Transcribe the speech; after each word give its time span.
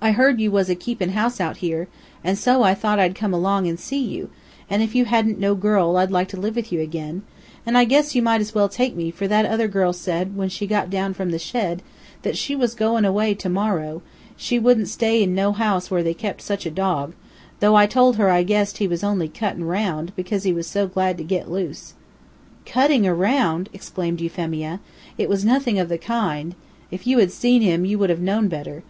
I 0.00 0.12
heard 0.12 0.40
you 0.40 0.50
was 0.50 0.70
akeepin' 0.70 1.10
house 1.10 1.38
out 1.38 1.58
here, 1.58 1.86
and 2.24 2.38
so 2.38 2.62
I 2.62 2.72
thought 2.72 2.98
I'd 2.98 3.14
come 3.14 3.34
along 3.34 3.66
and 3.66 3.78
see 3.78 4.02
you, 4.02 4.30
and 4.70 4.82
if 4.82 4.94
you 4.94 5.04
hadn't 5.04 5.38
no 5.38 5.54
girl 5.54 5.98
I'd 5.98 6.10
like 6.10 6.28
to 6.28 6.40
live 6.40 6.56
with 6.56 6.72
you 6.72 6.80
again, 6.80 7.20
and 7.66 7.76
I 7.76 7.84
guess 7.84 8.14
you 8.14 8.22
might 8.22 8.40
as 8.40 8.54
well 8.54 8.70
take 8.70 8.96
me, 8.96 9.10
for 9.10 9.28
that 9.28 9.44
other 9.44 9.68
girl 9.68 9.92
said, 9.92 10.34
when 10.34 10.48
she 10.48 10.66
got 10.66 10.88
down 10.88 11.12
from 11.12 11.30
the 11.30 11.38
shed, 11.38 11.82
that 12.22 12.38
she 12.38 12.56
was 12.56 12.74
goin' 12.74 13.04
away 13.04 13.34
to 13.34 13.50
morrow; 13.50 14.00
she 14.34 14.58
wouldn't 14.58 14.88
stay 14.88 15.22
in 15.22 15.34
no 15.34 15.52
house 15.52 15.90
where 15.90 16.02
they 16.02 16.14
kept 16.14 16.40
such 16.40 16.64
a 16.64 16.70
dog, 16.70 17.12
though 17.60 17.74
I 17.74 17.84
told 17.84 18.16
her 18.16 18.30
I 18.30 18.44
guessed 18.44 18.78
he 18.78 18.88
was 18.88 19.04
only 19.04 19.28
cuttin' 19.28 19.64
'round 19.64 20.16
because 20.16 20.44
he 20.44 20.54
was 20.54 20.66
so 20.66 20.86
glad 20.86 21.18
to 21.18 21.22
get 21.22 21.50
loose." 21.50 21.92
"Cutting 22.64 23.06
around!" 23.06 23.68
exclaimed 23.74 24.22
Euphemia. 24.22 24.80
"It 25.18 25.28
was 25.28 25.44
nothing 25.44 25.78
of 25.78 25.90
the 25.90 25.98
kind. 25.98 26.54
If 26.90 27.06
you 27.06 27.18
had 27.18 27.30
seen 27.30 27.60
him 27.60 27.84
you 27.84 27.98
would 27.98 28.08
have 28.08 28.20
known 28.20 28.48
better. 28.48 28.82